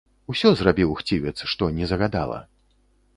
[0.33, 2.39] Усё зрабіў хцівец, што ні загадала.